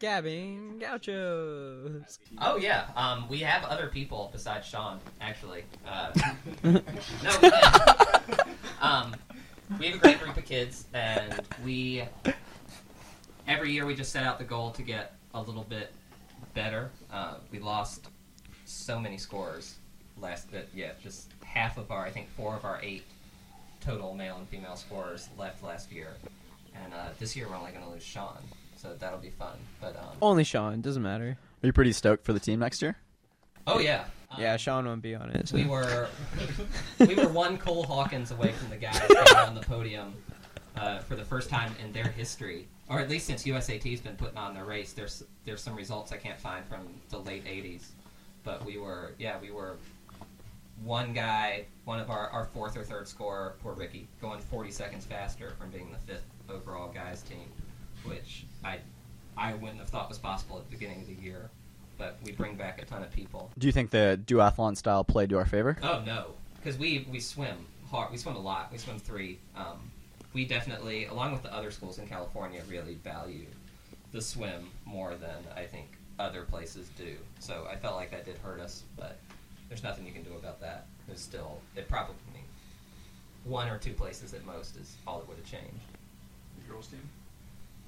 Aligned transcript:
Gabbing 0.00 0.78
Gauchos. 0.80 2.18
Oh 2.38 2.56
yeah, 2.56 2.86
um, 2.96 3.28
we 3.28 3.38
have 3.40 3.64
other 3.64 3.88
people 3.88 4.30
besides 4.32 4.66
Sean. 4.66 4.98
Actually, 5.20 5.64
uh, 5.86 6.10
no, 6.64 6.80
we 7.42 7.50
um, 8.80 9.14
we 9.78 9.86
have 9.86 9.96
a 9.96 9.98
great 9.98 10.18
group 10.18 10.36
of 10.38 10.44
kids, 10.46 10.86
and 10.94 11.38
we 11.62 12.02
every 13.46 13.72
year 13.72 13.84
we 13.84 13.94
just 13.94 14.10
set 14.10 14.24
out 14.24 14.38
the 14.38 14.44
goal 14.44 14.70
to 14.70 14.82
get 14.82 15.16
a 15.34 15.42
little 15.42 15.64
bit 15.64 15.92
better. 16.54 16.90
Uh, 17.12 17.34
we 17.52 17.58
lost 17.58 18.08
so 18.64 18.98
many 18.98 19.18
scores 19.18 19.76
last, 20.18 20.50
but 20.50 20.66
yeah, 20.74 20.92
just 21.02 21.30
half 21.44 21.76
of 21.76 21.90
our, 21.90 22.06
I 22.06 22.10
think 22.10 22.28
four 22.30 22.56
of 22.56 22.64
our 22.64 22.80
eight 22.82 23.04
total 23.80 24.14
male 24.14 24.36
and 24.38 24.48
female 24.48 24.76
scores 24.76 25.28
left 25.38 25.62
last 25.62 25.92
year, 25.92 26.14
and 26.74 26.94
uh, 26.94 27.08
this 27.18 27.36
year 27.36 27.48
we're 27.50 27.56
only 27.56 27.72
going 27.72 27.84
to 27.84 27.90
lose 27.90 28.02
Sean, 28.02 28.38
so 28.80 28.94
that'll 28.98 29.18
be 29.18 29.30
fun. 29.30 29.56
But 29.80 29.96
um, 29.96 30.16
Only 30.22 30.44
Sean. 30.44 30.80
Doesn't 30.80 31.02
matter. 31.02 31.36
Are 31.62 31.66
you 31.66 31.72
pretty 31.72 31.92
stoked 31.92 32.24
for 32.24 32.32
the 32.32 32.40
team 32.40 32.60
next 32.60 32.80
year? 32.82 32.96
oh 33.66 33.78
yeah, 33.78 34.04
Um, 34.30 34.40
Yeah, 34.40 34.56
Sean 34.56 34.86
won't 34.86 35.02
be 35.02 35.14
on 35.14 35.30
it. 35.30 35.48
so- 35.48 35.56
we 35.56 35.64
were 35.66 36.08
we 37.00 37.14
were 37.14 37.28
one 37.28 37.58
Cole 37.58 37.82
Hawkins 37.84 38.30
away 38.30 38.52
from 38.52 38.70
the 38.70 38.76
guys 38.76 38.98
getting 39.08 39.36
on 39.36 39.54
the 39.54 39.60
podium 39.60 40.14
uh, 40.76 41.00
for 41.00 41.14
the 41.14 41.24
first 41.24 41.50
time 41.50 41.74
in 41.84 41.92
their 41.92 42.08
history, 42.08 42.66
or 42.88 43.00
at 43.00 43.08
least 43.10 43.26
since 43.26 43.44
USAT's 43.46 44.00
been 44.00 44.16
putting 44.16 44.38
on 44.38 44.54
their 44.54 44.64
race. 44.64 44.92
There's 44.94 45.22
there's 45.44 45.60
some 45.60 45.74
results 45.76 46.10
I 46.10 46.16
can't 46.16 46.40
find 46.40 46.64
from 46.64 46.88
the 47.10 47.18
late 47.18 47.44
'80s, 47.44 47.88
but 48.44 48.64
we 48.64 48.78
were 48.78 49.12
yeah 49.18 49.36
we 49.40 49.50
were 49.50 49.76
one 50.82 51.12
guy, 51.12 51.66
one 51.84 52.00
of 52.00 52.08
our, 52.10 52.30
our 52.30 52.46
fourth 52.46 52.74
or 52.76 52.82
third 52.84 53.06
scorer, 53.06 53.56
poor 53.62 53.74
Ricky, 53.74 54.08
going 54.22 54.40
40 54.40 54.70
seconds 54.70 55.04
faster 55.04 55.50
from 55.58 55.68
being 55.70 55.92
the 55.92 55.98
fifth 55.98 56.24
overall 56.48 56.90
guys 56.90 57.20
team, 57.20 57.44
which 58.04 58.44
I 58.64 58.78
I 59.36 59.54
wouldn't 59.54 59.78
have 59.78 59.88
thought 59.88 60.08
was 60.08 60.18
possible 60.18 60.58
at 60.58 60.64
the 60.68 60.76
beginning 60.76 61.02
of 61.02 61.06
the 61.06 61.14
year. 61.14 61.50
But 61.98 62.16
we 62.24 62.32
bring 62.32 62.54
back 62.54 62.80
a 62.80 62.86
ton 62.86 63.02
of 63.02 63.12
people. 63.12 63.50
Do 63.58 63.66
you 63.66 63.72
think 63.72 63.90
the 63.90 64.18
duathlon 64.24 64.76
style 64.76 65.04
played 65.04 65.28
to 65.30 65.38
our 65.38 65.44
favor? 65.44 65.76
Oh 65.82 66.02
no, 66.06 66.28
because 66.56 66.78
we 66.78 67.06
we 67.10 67.20
swim 67.20 67.66
hard. 67.90 68.10
We 68.10 68.16
swim 68.16 68.36
a 68.36 68.40
lot. 68.40 68.70
We 68.72 68.78
swim 68.78 68.98
three. 68.98 69.38
Um, 69.54 69.90
we 70.32 70.44
definitely, 70.44 71.06
along 71.06 71.32
with 71.32 71.42
the 71.42 71.52
other 71.52 71.70
schools 71.70 71.98
in 71.98 72.06
California, 72.06 72.62
really 72.68 72.94
value 72.94 73.46
the 74.12 74.20
swim 74.20 74.70
more 74.86 75.14
than 75.14 75.36
I 75.56 75.64
think 75.64 75.88
other 76.18 76.42
places 76.42 76.88
do. 76.96 77.16
So 77.38 77.66
I 77.70 77.76
felt 77.76 77.96
like 77.96 78.10
that 78.12 78.24
did 78.24 78.38
hurt 78.38 78.60
us, 78.60 78.84
but 78.96 79.18
there's 79.68 79.82
nothing 79.82 80.06
you 80.06 80.12
can 80.12 80.22
do 80.22 80.34
about 80.34 80.60
that. 80.60 80.86
There's 81.06 81.20
still 81.20 81.60
it 81.76 81.88
probably 81.88 82.14
one 83.44 83.68
or 83.68 83.78
two 83.78 83.92
places 83.92 84.34
at 84.34 84.44
most 84.44 84.76
is 84.76 84.96
all 85.06 85.18
that 85.18 85.28
would 85.28 85.38
have 85.38 85.46
changed. 85.46 85.84
The 86.58 86.72
girls 86.72 86.88
team. 86.88 87.00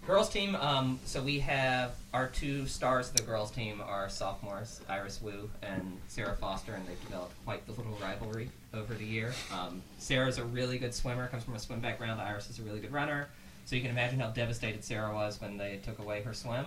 Girls 0.06 0.28
team, 0.28 0.56
um, 0.56 0.98
so 1.04 1.22
we 1.22 1.38
have 1.38 1.92
our 2.12 2.26
two 2.26 2.66
stars 2.66 3.10
of 3.10 3.16
the 3.16 3.22
girls 3.22 3.52
team 3.52 3.80
are 3.80 4.08
sophomores, 4.08 4.80
Iris 4.88 5.22
Wu 5.22 5.48
and 5.62 5.96
Sarah 6.08 6.34
Foster, 6.34 6.74
and 6.74 6.84
they've 6.88 7.00
developed 7.04 7.34
quite 7.44 7.64
the 7.66 7.72
little 7.72 7.96
rivalry 8.02 8.50
over 8.74 8.94
the 8.94 9.04
year. 9.04 9.32
Um, 9.52 9.80
Sarah's 9.98 10.38
a 10.38 10.44
really 10.44 10.76
good 10.78 10.92
swimmer, 10.92 11.28
comes 11.28 11.44
from 11.44 11.54
a 11.54 11.58
swim 11.58 11.78
background. 11.78 12.20
Iris 12.20 12.50
is 12.50 12.58
a 12.58 12.62
really 12.62 12.80
good 12.80 12.92
runner. 12.92 13.28
So 13.64 13.76
you 13.76 13.82
can 13.82 13.92
imagine 13.92 14.18
how 14.18 14.30
devastated 14.30 14.82
Sarah 14.82 15.14
was 15.14 15.40
when 15.40 15.56
they 15.56 15.78
took 15.84 16.00
away 16.00 16.22
her 16.22 16.34
swim. 16.34 16.66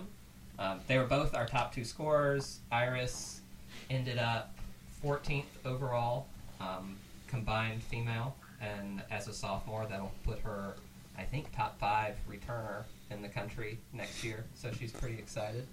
Um, 0.58 0.80
they 0.88 0.98
were 0.98 1.04
both 1.04 1.36
our 1.36 1.46
top 1.46 1.74
two 1.74 1.84
scorers. 1.84 2.60
Iris 2.72 3.42
ended 3.90 4.18
up 4.18 4.56
14th 5.04 5.44
overall, 5.66 6.28
um, 6.62 6.96
combined 7.28 7.84
female, 7.84 8.36
and 8.62 9.02
as 9.12 9.28
a 9.28 9.34
sophomore, 9.34 9.86
that'll 9.90 10.14
put 10.24 10.40
her, 10.40 10.76
I 11.18 11.24
think, 11.24 11.56
top 11.56 11.80
five 11.80 12.16
returner 12.30 12.84
in 13.12 13.22
the 13.22 13.30
country 13.30 13.78
next 13.94 14.24
year. 14.24 14.44
So 14.56 14.72
she's 14.78 14.92
pretty 14.92 15.18
excited. 15.18 15.66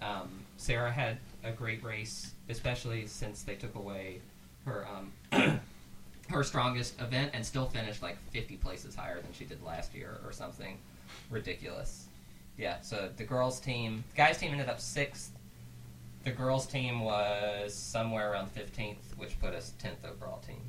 Um, 0.00 0.28
Sarah 0.56 0.92
had 0.92 1.18
a 1.44 1.50
great 1.50 1.82
race, 1.82 2.32
especially 2.48 3.06
since 3.06 3.42
they 3.42 3.54
took 3.54 3.74
away 3.74 4.20
her 4.64 4.86
um, 4.86 5.12
her 6.28 6.44
strongest 6.44 7.00
event, 7.00 7.30
and 7.34 7.44
still 7.44 7.66
finished 7.66 8.02
like 8.02 8.16
50 8.30 8.56
places 8.56 8.94
higher 8.94 9.20
than 9.20 9.32
she 9.32 9.44
did 9.44 9.62
last 9.64 9.94
year, 9.94 10.18
or 10.24 10.32
something 10.32 10.78
ridiculous. 11.30 12.06
Yeah. 12.56 12.80
So 12.82 13.08
the 13.16 13.24
girls 13.24 13.60
team, 13.60 14.04
the 14.10 14.16
guys 14.16 14.38
team 14.38 14.52
ended 14.52 14.68
up 14.68 14.80
sixth. 14.80 15.32
The 16.24 16.30
girls 16.32 16.66
team 16.66 17.00
was 17.00 17.72
somewhere 17.72 18.32
around 18.32 18.54
15th, 18.54 19.16
which 19.16 19.40
put 19.40 19.54
us 19.54 19.72
10th 19.82 20.10
overall 20.10 20.40
team 20.46 20.60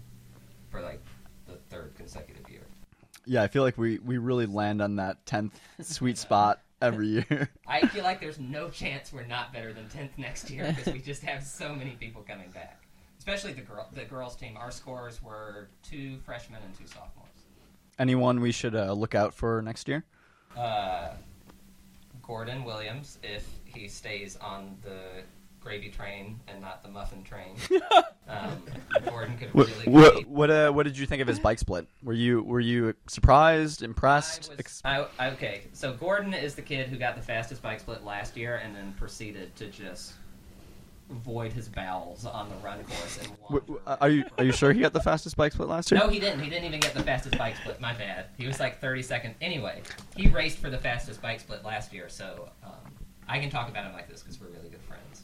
for 0.69 0.79
like 0.79 1.01
the 1.47 1.55
third 1.69 1.93
consecutive 1.97 2.49
year. 2.49 2.61
Yeah, 3.29 3.43
I 3.43 3.47
feel 3.47 3.61
like 3.61 3.77
we, 3.77 3.99
we 3.99 4.17
really 4.17 4.47
land 4.47 4.81
on 4.81 4.95
that 4.95 5.23
tenth 5.27 5.59
sweet 5.81 6.17
spot 6.17 6.61
every 6.81 7.07
year. 7.29 7.51
I 7.67 7.85
feel 7.85 8.03
like 8.03 8.19
there's 8.19 8.39
no 8.39 8.69
chance 8.71 9.13
we're 9.13 9.27
not 9.27 9.53
better 9.53 9.71
than 9.71 9.85
10th 9.85 10.17
next 10.17 10.49
year 10.49 10.73
because 10.75 10.91
we 10.91 10.99
just 10.99 11.21
have 11.21 11.43
so 11.43 11.75
many 11.75 11.91
people 11.91 12.23
coming 12.27 12.49
back. 12.49 12.87
Especially 13.19 13.53
the 13.53 13.61
girl, 13.61 13.87
the 13.93 14.05
girls 14.05 14.35
team. 14.35 14.57
Our 14.57 14.71
scores 14.71 15.21
were 15.21 15.69
two 15.83 16.17
freshmen 16.25 16.59
and 16.65 16.75
two 16.75 16.87
sophomores. 16.87 17.29
Anyone 17.99 18.39
we 18.39 18.51
should 18.51 18.73
uh, 18.73 18.93
look 18.93 19.13
out 19.13 19.35
for 19.35 19.61
next 19.61 19.87
year? 19.87 20.05
Uh, 20.57 21.09
Gordon 22.23 22.63
Williams, 22.63 23.19
if 23.21 23.47
he 23.63 23.87
stays 23.87 24.37
on 24.37 24.75
the 24.81 25.21
gravy 25.59 25.89
train 25.89 26.39
and 26.47 26.61
not 26.61 26.81
the 26.81 26.89
muffin 26.89 27.21
train, 27.23 27.57
um, 28.27 28.63
What 29.51 29.67
really. 29.67 29.85
what 29.85 30.25
what, 30.27 30.49
uh, 30.49 30.71
what 30.71 30.83
did 30.83 30.97
you 30.97 31.05
think 31.05 31.21
of 31.21 31.27
his 31.27 31.39
bike 31.39 31.59
split? 31.59 31.87
Were 32.03 32.13
you 32.13 32.41
were 32.43 32.59
you 32.59 32.93
surprised, 33.07 33.83
impressed? 33.83 34.51
I 34.85 34.99
was- 34.99 35.09
I- 35.19 35.29
okay, 35.31 35.61
so 35.73 35.93
Gordon 35.93 36.33
is 36.33 36.55
the 36.55 36.61
kid 36.61 36.87
who 36.89 36.97
got 36.97 37.15
the 37.15 37.21
fastest 37.21 37.61
bike 37.61 37.79
split 37.79 38.03
last 38.03 38.35
year 38.37 38.57
and 38.57 38.75
then 38.75 38.93
proceeded 38.93 39.55
to 39.57 39.67
just 39.67 40.13
void 41.09 41.51
his 41.51 41.67
bowels 41.67 42.23
on 42.23 42.47
the 42.49 42.55
run 42.57 42.83
course 42.83 43.17
and 43.17 43.81
are 43.87 44.09
you 44.09 44.23
are 44.37 44.43
you 44.43 44.51
sure 44.51 44.71
he 44.71 44.79
got 44.79 44.93
the 44.93 44.99
fastest 44.99 45.35
bike 45.35 45.51
split 45.53 45.67
last 45.67 45.89
year? 45.89 45.99
No, 45.99 46.07
he 46.07 46.19
didn't. 46.19 46.39
He 46.39 46.49
didn't 46.49 46.65
even 46.65 46.79
get 46.79 46.93
the 46.93 47.01
fastest 47.03 47.35
bike 47.37 47.55
split. 47.55 47.81
My 47.81 47.93
bad. 47.93 48.27
He 48.37 48.45
was 48.45 48.59
like 48.59 48.79
30 48.79 49.01
seconds. 49.01 49.35
Anyway, 49.41 49.81
he 50.15 50.27
raced 50.27 50.59
for 50.59 50.69
the 50.69 50.77
fastest 50.77 51.21
bike 51.21 51.39
split 51.39 51.63
last 51.65 51.91
year, 51.93 52.09
so 52.09 52.49
um, 52.63 52.71
I 53.27 53.39
can 53.39 53.49
talk 53.49 53.69
about 53.69 53.85
him 53.85 53.93
like 53.93 54.07
this 54.07 54.21
because 54.21 54.39
we're 54.39 54.47
really 54.49 54.69
good 54.69 54.81
friends. 54.81 55.23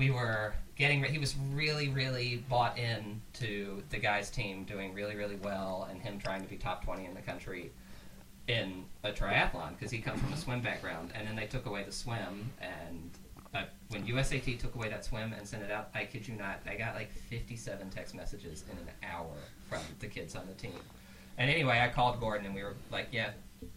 We 0.00 0.10
were 0.10 0.54
getting. 0.76 1.04
He 1.04 1.18
was 1.18 1.36
really, 1.52 1.88
really 1.90 2.42
bought 2.48 2.78
in 2.78 3.20
to 3.34 3.82
the 3.90 3.98
guys' 3.98 4.30
team 4.30 4.64
doing 4.64 4.94
really, 4.94 5.14
really 5.14 5.36
well, 5.36 5.86
and 5.90 6.00
him 6.00 6.18
trying 6.18 6.42
to 6.42 6.48
be 6.48 6.56
top 6.56 6.84
20 6.84 7.04
in 7.04 7.14
the 7.14 7.20
country 7.20 7.70
in 8.48 8.84
a 9.04 9.12
triathlon 9.12 9.78
because 9.78 9.92
he 9.92 9.98
comes 9.98 10.20
from 10.20 10.32
a 10.32 10.36
swim 10.38 10.62
background. 10.62 11.12
And 11.14 11.28
then 11.28 11.36
they 11.36 11.46
took 11.46 11.66
away 11.66 11.84
the 11.84 11.92
swim, 11.92 12.50
and 12.62 13.10
uh, 13.54 13.64
when 13.88 14.06
USAT 14.06 14.58
took 14.58 14.74
away 14.74 14.88
that 14.88 15.04
swim 15.04 15.34
and 15.36 15.46
sent 15.46 15.62
it 15.62 15.70
out, 15.70 15.90
I 15.94 16.04
kid 16.04 16.26
you 16.26 16.34
not, 16.34 16.60
I 16.66 16.76
got 16.76 16.94
like 16.94 17.12
57 17.12 17.90
text 17.90 18.14
messages 18.14 18.64
in 18.70 18.78
an 18.78 18.88
hour 19.02 19.34
from 19.68 19.80
the 19.98 20.06
kids 20.06 20.36
on 20.36 20.46
the 20.46 20.54
team. 20.54 20.78
And 21.36 21.50
anyway, 21.50 21.80
I 21.80 21.88
called 21.88 22.20
Gordon 22.20 22.46
and 22.46 22.54
we 22.54 22.62
were 22.62 22.74
like, 22.90 23.08
yeah, 23.12 23.30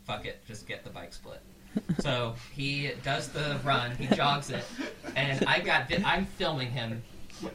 fuck 0.06 0.26
it, 0.26 0.46
just 0.48 0.68
get 0.68 0.84
the 0.84 0.90
bike 0.90 1.14
split. 1.14 1.42
so 2.00 2.36
he 2.54 2.92
does 3.04 3.30
the 3.30 3.60
run, 3.64 3.96
he 3.96 4.08
jogs 4.16 4.52
it, 4.52 4.64
and 5.16 5.44
I 5.46 5.60
got 5.60 5.90
vi- 5.90 6.04
I'm 6.06 6.26
filming 6.26 6.70
him 6.72 7.02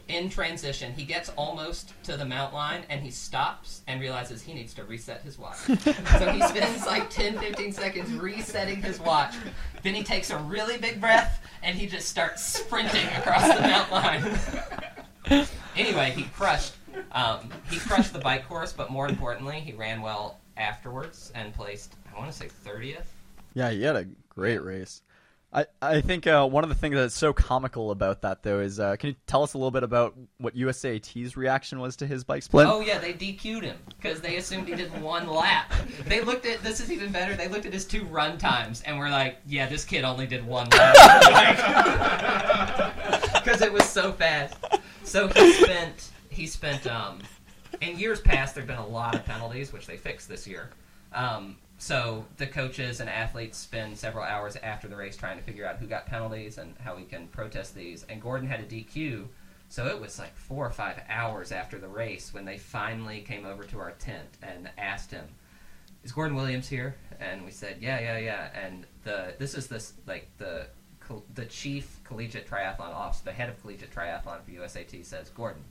in 0.09 0.29
transition. 0.29 0.93
He 0.93 1.05
gets 1.05 1.31
almost 1.31 1.93
to 2.05 2.17
the 2.17 2.25
mount 2.25 2.53
line 2.53 2.83
and 2.91 3.01
he 3.01 3.11
stops 3.11 3.83
and 3.87 4.01
realizes 4.01 4.43
he 4.43 4.53
needs 4.53 4.75
to 4.75 4.85
reset 4.85 5.23
his 5.23 5.39
watch. 5.39 5.57
so 5.59 6.31
he 6.33 6.43
spends 6.43 6.85
like 6.87 7.09
10, 7.11 7.39
15 7.39 7.73
seconds 7.73 8.13
resetting 8.13 8.83
his 8.83 9.01
watch. 9.01 9.35
Then 9.83 9.95
he 9.95 10.03
takes 10.03 10.31
a 10.31 10.39
really 10.39 10.79
big 10.79 11.01
breath 11.01 11.41
and 11.63 11.77
he 11.77 11.87
just 11.87 12.09
starts 12.09 12.45
sprinting 12.45 13.07
across 13.17 13.47
the 13.55 13.61
mount 13.63 13.91
line. 15.31 15.49
anyway, 15.77 16.11
he 16.11 16.25
crushed. 16.25 16.75
Um, 17.13 17.51
he 17.71 17.79
crushed 17.79 18.13
the 18.13 18.19
bike 18.19 18.47
course, 18.49 18.73
but 18.73 18.91
more 18.91 19.09
importantly, 19.09 19.61
he 19.61 19.73
ran 19.73 20.03
well 20.03 20.39
afterwards 20.57 21.33
and 21.35 21.55
placed, 21.55 21.95
I 22.15 22.19
want 22.19 22.31
to 22.31 22.37
say, 22.37 22.49
30th. 22.67 23.05
Yeah, 23.55 23.71
he 23.71 23.83
had 23.83 23.97
a 23.97 24.07
great 24.29 24.63
race. 24.63 25.03
I, 25.51 25.65
I 25.81 26.03
think 26.03 26.27
uh, 26.27 26.47
one 26.47 26.63
of 26.63 26.69
the 26.69 26.75
things 26.75 26.95
that's 26.95 27.15
so 27.15 27.33
comical 27.33 27.91
about 27.91 28.21
that 28.21 28.43
though 28.43 28.61
is 28.61 28.79
uh, 28.79 28.97
can 28.97 29.11
you 29.11 29.17
tell 29.27 29.43
us 29.43 29.55
a 29.55 29.59
little 29.59 29.71
bit 29.71 29.83
about 29.83 30.15
what 30.37 30.55
USAT's 30.55 31.39
reaction 31.39 31.81
was 31.81 31.97
to 31.97 32.07
his 32.07 32.23
bike 32.23 32.43
split? 32.43 32.67
Oh 32.67 32.81
yeah, 32.81 32.99
they 32.99 33.15
DQ'd 33.15 33.65
him 33.65 33.79
because 33.89 34.21
they 34.21 34.37
assumed 34.37 34.69
he 34.69 34.75
did 34.75 34.93
one 35.01 35.27
lap. 35.27 35.73
They 36.07 36.21
looked 36.21 36.45
at 36.45 36.63
this 36.63 36.81
is 36.81 36.93
even 36.93 37.11
better. 37.13 37.35
They 37.35 37.49
looked 37.49 37.65
at 37.65 37.73
his 37.73 37.87
two 37.87 38.05
run 38.05 38.37
times 38.37 38.83
and 38.83 38.99
were 38.99 39.09
like, 39.09 39.39
"Yeah, 39.47 39.67
this 39.67 39.87
kid 39.87 40.05
only 40.05 40.27
did 40.27 40.47
one 40.47 40.69
lap 40.69 40.95
because 43.33 43.63
it 43.63 43.73
was 43.73 43.89
so 43.89 44.13
fast." 44.13 44.55
So 45.05 45.29
he 45.29 45.53
spent 45.55 46.11
he 46.29 46.47
spent 46.47 46.87
um, 46.87 47.21
in 47.81 47.99
years 47.99 48.21
past 48.21 48.55
there've 48.55 48.67
been 48.67 48.77
a 48.77 48.87
lot 48.87 49.15
of 49.15 49.25
penalties 49.25 49.73
which 49.73 49.87
they 49.87 49.97
fixed 49.97 50.29
this 50.29 50.47
year. 50.47 50.69
Um, 51.13 51.57
so 51.79 52.27
the 52.37 52.47
coaches 52.47 53.01
and 53.01 53.09
athletes 53.09 53.57
spend 53.57 53.97
several 53.97 54.25
hours 54.25 54.57
after 54.57 54.89
the 54.89 54.97
race 54.97 55.17
trying 55.17 55.39
to 55.39 55.45
figure 55.45 55.65
out 55.65 55.77
who 55.77 55.87
got 55.87 56.07
penalties 56.07 56.59
and 56.59 56.75
how 56.83 56.97
we 56.97 57.05
can 57.05 57.29
protest 57.29 57.75
these. 57.75 58.05
And 58.09 58.21
Gordon 58.21 58.49
had 58.49 58.61
a 58.61 58.65
DQ, 58.65 59.27
so 59.69 59.87
it 59.87 60.01
was 60.01 60.19
like 60.19 60.35
four 60.35 60.67
or 60.67 60.71
five 60.71 61.01
hours 61.09 61.53
after 61.53 61.79
the 61.79 61.89
race 61.89 62.35
when 62.35 62.45
they 62.45 62.59
finally 62.59 63.21
came 63.21 63.47
over 63.47 63.63
to 63.65 63.79
our 63.79 63.93
tent 63.93 64.29
and 64.43 64.69
asked 64.77 65.11
him, 65.13 65.25
is 66.03 66.13
Gordon 66.13 66.37
Williams 66.37 66.69
here? 66.69 66.97
And 67.21 67.45
we 67.45 67.51
said, 67.51 67.77
yeah, 67.81 68.01
yeah, 68.01 68.19
yeah. 68.19 68.49
And 68.55 68.87
the 69.05 69.35
this 69.39 69.55
is 69.55 69.67
this 69.67 69.95
like 70.07 70.29
the 70.39 70.67
the 71.35 71.47
chief 71.47 72.01
collegiate 72.05 72.49
triathlon 72.49 72.95
officer, 72.95 73.25
the 73.25 73.33
head 73.33 73.49
of 73.49 73.61
collegiate 73.61 73.95
triathlon 73.95 74.43
for 74.45 74.51
USAT 74.51 75.05
says, 75.05 75.31
Gordon, 75.31 75.65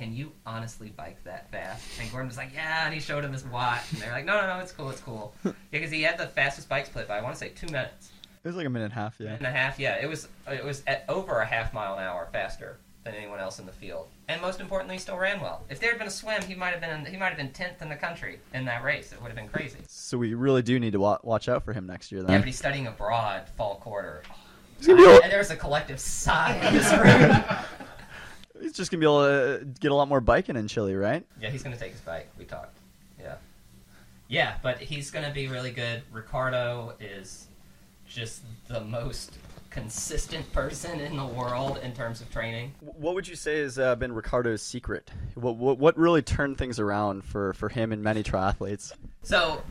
can 0.00 0.14
you 0.14 0.32
honestly 0.46 0.92
bike 0.96 1.22
that 1.24 1.50
fast? 1.50 1.86
And 2.00 2.10
Gordon 2.10 2.28
was 2.28 2.36
like, 2.38 2.52
yeah, 2.54 2.86
and 2.86 2.94
he 2.94 3.00
showed 3.00 3.22
him 3.24 3.32
his 3.32 3.44
watch, 3.44 3.82
and 3.92 4.00
they're 4.00 4.12
like, 4.12 4.24
no, 4.24 4.40
no, 4.40 4.46
no, 4.46 4.60
it's 4.60 4.72
cool, 4.72 4.88
it's 4.90 5.00
cool, 5.02 5.34
because 5.70 5.90
he 5.90 6.02
had 6.02 6.16
the 6.18 6.26
fastest 6.26 6.68
bike 6.68 6.86
split 6.86 7.06
by 7.06 7.18
I 7.18 7.22
want 7.22 7.34
to 7.34 7.38
say 7.38 7.50
two 7.50 7.66
minutes, 7.66 8.10
It 8.42 8.48
was 8.48 8.56
like 8.56 8.66
a 8.66 8.70
minute 8.70 8.86
and 8.86 8.92
a 8.92 8.96
half. 8.96 9.16
Yeah. 9.18 9.24
minute 9.26 9.38
and 9.40 9.46
a 9.46 9.50
half. 9.50 9.78
Yeah, 9.78 9.96
it 10.02 10.08
was 10.08 10.28
it 10.50 10.64
was 10.64 10.82
at 10.86 11.04
over 11.08 11.40
a 11.40 11.46
half 11.46 11.74
mile 11.74 11.94
an 11.98 12.02
hour 12.04 12.28
faster 12.32 12.78
than 13.04 13.14
anyone 13.14 13.38
else 13.40 13.58
in 13.58 13.66
the 13.66 13.72
field, 13.72 14.08
and 14.28 14.40
most 14.40 14.60
importantly, 14.60 14.94
he 14.94 14.98
still 14.98 15.16
ran 15.18 15.40
well. 15.40 15.64
If 15.68 15.80
there 15.80 15.90
had 15.90 15.98
been 15.98 16.08
a 16.08 16.10
swim, 16.10 16.42
he 16.42 16.54
might 16.54 16.70
have 16.70 16.80
been 16.80 17.04
he 17.04 17.18
might 17.18 17.28
have 17.28 17.36
been 17.36 17.52
tenth 17.52 17.82
in 17.82 17.88
the 17.90 17.96
country 17.96 18.40
in 18.54 18.64
that 18.64 18.82
race. 18.82 19.12
It 19.12 19.20
would 19.20 19.28
have 19.28 19.36
been 19.36 19.48
crazy. 19.48 19.78
So 19.88 20.16
we 20.18 20.32
really 20.34 20.62
do 20.62 20.80
need 20.80 20.92
to 20.92 21.00
wa- 21.00 21.18
watch 21.22 21.48
out 21.48 21.62
for 21.64 21.72
him 21.74 21.86
next 21.86 22.10
year. 22.10 22.22
Yeah, 22.22 22.26
Then 22.28 22.40
but 22.40 22.46
he's 22.46 22.58
studying 22.58 22.86
abroad 22.86 23.48
fall 23.56 23.76
quarter. 23.76 24.22
he's 24.78 24.86
gonna 24.86 24.98
be 25.02 25.04
able, 25.08 25.22
And 25.22 25.30
there's 25.32 25.50
a 25.50 25.56
collective 25.56 26.00
sigh 26.00 26.56
in 26.66 26.72
this 26.74 26.90
room. 26.92 27.42
He's 28.70 28.76
just 28.76 28.90
gonna 28.90 29.00
be 29.00 29.06
able 29.06 29.24
to 29.24 29.64
get 29.80 29.90
a 29.90 29.94
lot 29.94 30.08
more 30.08 30.20
biking 30.20 30.56
in 30.56 30.68
Chile, 30.68 30.94
right? 30.94 31.24
Yeah, 31.40 31.50
he's 31.50 31.62
gonna 31.62 31.76
take 31.76 31.92
his 31.92 32.00
bike. 32.00 32.28
We 32.38 32.44
talked. 32.44 32.76
Yeah, 33.18 33.34
yeah, 34.28 34.56
but 34.62 34.78
he's 34.78 35.10
gonna 35.10 35.32
be 35.32 35.48
really 35.48 35.72
good. 35.72 36.02
Ricardo 36.12 36.94
is 37.00 37.48
just 38.06 38.42
the 38.68 38.80
most 38.80 39.38
consistent 39.70 40.50
person 40.52 41.00
in 41.00 41.16
the 41.16 41.26
world 41.26 41.78
in 41.82 41.92
terms 41.92 42.20
of 42.20 42.30
training. 42.30 42.72
What 42.80 43.14
would 43.14 43.26
you 43.26 43.36
say 43.36 43.60
has 43.60 43.78
uh, 43.78 43.96
been 43.96 44.12
Ricardo's 44.12 44.62
secret? 44.62 45.10
What, 45.34 45.56
what 45.56 45.78
what 45.78 45.98
really 45.98 46.22
turned 46.22 46.56
things 46.56 46.78
around 46.78 47.24
for, 47.24 47.52
for 47.54 47.68
him 47.68 47.92
and 47.92 48.02
many 48.02 48.22
triathletes? 48.22 48.92
So 49.22 49.62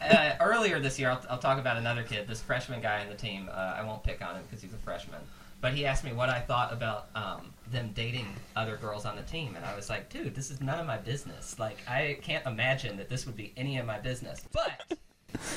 uh, 0.00 0.34
earlier 0.40 0.78
this 0.78 0.98
year, 0.98 1.10
I'll, 1.10 1.24
I'll 1.28 1.38
talk 1.38 1.58
about 1.58 1.76
another 1.76 2.04
kid, 2.04 2.28
this 2.28 2.40
freshman 2.40 2.80
guy 2.80 3.00
on 3.00 3.08
the 3.08 3.16
team. 3.16 3.48
Uh, 3.50 3.74
I 3.76 3.84
won't 3.84 4.04
pick 4.04 4.22
on 4.24 4.36
him 4.36 4.42
because 4.44 4.62
he's 4.62 4.72
a 4.72 4.78
freshman. 4.78 5.20
But 5.60 5.72
he 5.72 5.86
asked 5.86 6.04
me 6.04 6.12
what 6.12 6.28
I 6.28 6.40
thought 6.40 6.74
about 6.74 7.08
um, 7.14 7.33
them 7.74 7.90
dating 7.94 8.26
other 8.56 8.76
girls 8.76 9.04
on 9.04 9.16
the 9.16 9.22
team, 9.22 9.56
and 9.56 9.64
I 9.64 9.74
was 9.76 9.90
like, 9.90 10.08
"Dude, 10.08 10.34
this 10.34 10.50
is 10.50 10.60
none 10.60 10.78
of 10.78 10.86
my 10.86 10.96
business. 10.96 11.58
Like, 11.58 11.78
I 11.88 12.18
can't 12.22 12.44
imagine 12.46 12.96
that 12.96 13.08
this 13.08 13.26
would 13.26 13.36
be 13.36 13.52
any 13.56 13.78
of 13.78 13.86
my 13.86 13.98
business." 13.98 14.42
But 14.52 14.98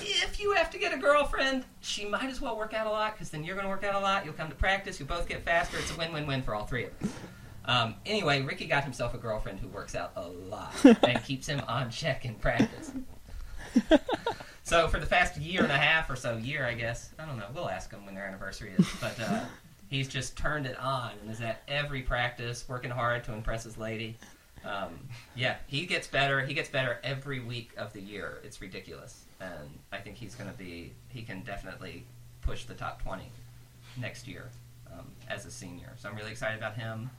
if 0.02 0.40
you 0.40 0.52
have 0.54 0.70
to 0.72 0.78
get 0.78 0.94
a 0.94 0.98
girlfriend, 0.98 1.64
she 1.82 2.06
might 2.06 2.30
as 2.30 2.42
well 2.42 2.58
work 2.58 2.74
out 2.74 2.88
a 2.88 2.90
lot 2.90 3.14
because 3.14 3.30
then 3.30 3.44
you're 3.44 3.56
going 3.56 3.66
to 3.66 3.70
work 3.70 3.84
out 3.84 3.96
a 3.96 4.00
lot. 4.00 4.26
You'll 4.26 4.34
come 4.34 4.50
to 4.50 4.56
practice. 4.56 5.00
You'll 5.00 5.08
both 5.08 5.28
get 5.28 5.44
faster. 5.44 5.78
It's 5.78 5.94
a 5.94 5.98
win-win-win 5.98 6.42
for 6.42 6.56
all 6.56 6.66
three 6.66 6.86
of 6.86 6.92
us. 7.02 7.10
Um, 7.66 7.96
anyway, 8.06 8.42
Ricky 8.42 8.66
got 8.66 8.84
himself 8.84 9.14
a 9.14 9.18
girlfriend 9.18 9.60
who 9.60 9.68
works 9.68 9.94
out 9.94 10.14
a 10.16 10.28
lot 10.28 10.74
and 11.04 11.24
keeps 11.24 11.48
him 11.48 11.62
on 11.68 11.92
check 11.92 12.26
in 12.26 12.36
practice. 12.36 12.92
So 14.68 14.90
for 14.90 15.00
the 15.00 15.06
past 15.06 15.38
year 15.38 15.64
and 15.64 15.72
a 15.72 15.78
half 15.78 16.10
or 16.10 16.18
so, 16.18 16.36
year 16.36 16.66
I 16.66 16.74
guess, 16.74 17.12
I 17.18 17.26
don't 17.26 17.38
know. 17.38 17.46
We'll 17.56 17.70
ask 17.70 17.90
them 17.90 18.06
when 18.06 18.16
their 18.16 18.26
anniversary 18.26 18.74
is. 18.78 18.86
But 19.00 19.18
uh, 19.18 19.46
he's 19.90 20.08
just 20.08 20.38
turned 20.38 20.66
it 20.66 20.78
on 20.80 21.12
and 21.22 21.32
is 21.32 21.42
at 21.42 21.62
every 21.68 22.02
practice, 22.02 22.66
working 22.68 22.92
hard 22.92 23.24
to 23.26 23.34
impress 23.34 23.64
his 23.64 23.78
lady. 23.78 24.18
Um, 24.66 25.00
yeah, 25.36 25.58
he 25.68 25.86
gets 25.86 26.08
better. 26.08 26.46
He 26.46 26.54
gets 26.54 26.70
better 26.70 27.00
every 27.04 27.40
week 27.40 27.72
of 27.78 27.94
the 27.94 28.02
year. 28.02 28.40
It's 28.44 28.60
ridiculous, 28.62 29.24
and 29.40 29.80
I 29.92 29.98
think 29.98 30.18
he's 30.18 30.36
going 30.36 30.50
to 30.50 30.58
be. 30.58 30.94
He 31.08 31.22
can 31.22 31.42
definitely 31.42 32.06
push 32.42 32.66
the 32.66 32.74
top 32.74 33.02
twenty 33.02 33.32
next 33.98 34.28
year 34.28 34.50
um, 34.92 35.06
as 35.30 35.46
a 35.46 35.52
senior. 35.52 35.94
So 35.98 36.10
I'm 36.10 36.16
really 36.16 36.32
excited 36.32 36.58
about 36.58 36.76
him. 36.76 37.10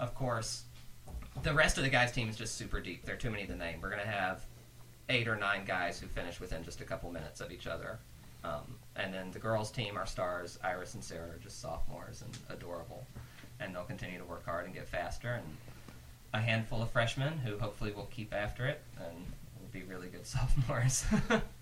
Of 0.00 0.14
course, 0.14 0.64
the 1.42 1.52
rest 1.52 1.78
of 1.78 1.84
the 1.84 1.90
guys' 1.90 2.10
team 2.10 2.28
is 2.28 2.36
just 2.36 2.56
super 2.56 2.80
deep. 2.80 3.04
There 3.04 3.14
are 3.14 3.18
too 3.18 3.30
many 3.30 3.46
to 3.46 3.54
name. 3.54 3.80
We're 3.80 3.90
going 3.90 4.02
to 4.02 4.08
have 4.08 4.44
eight 5.08 5.28
or 5.28 5.36
nine 5.36 5.64
guys 5.64 6.00
who 6.00 6.06
finish 6.06 6.40
within 6.40 6.64
just 6.64 6.80
a 6.80 6.84
couple 6.84 7.10
minutes 7.12 7.40
of 7.40 7.52
each 7.52 7.66
other. 7.66 7.98
Um, 8.44 8.76
then 9.18 9.30
the 9.32 9.38
girls' 9.38 9.70
team, 9.70 9.96
our 9.96 10.06
stars, 10.06 10.58
Iris 10.62 10.94
and 10.94 11.02
Sarah, 11.02 11.30
are 11.30 11.40
just 11.42 11.60
sophomores 11.60 12.22
and 12.22 12.38
adorable. 12.48 13.06
And 13.60 13.74
they'll 13.74 13.82
continue 13.82 14.18
to 14.18 14.24
work 14.24 14.44
hard 14.44 14.66
and 14.66 14.74
get 14.74 14.86
faster. 14.86 15.32
And 15.32 15.56
a 16.32 16.40
handful 16.40 16.80
of 16.82 16.90
freshmen 16.90 17.38
who 17.38 17.58
hopefully 17.58 17.92
will 17.92 18.06
keep 18.06 18.32
after 18.32 18.66
it 18.66 18.80
and 18.98 19.16
will 19.58 19.68
be 19.72 19.82
really 19.82 20.08
good 20.08 20.26
sophomores. 20.26 21.04